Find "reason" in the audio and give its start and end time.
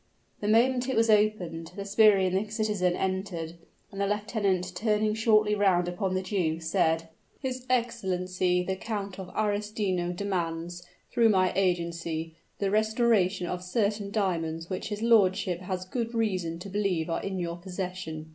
16.15-16.57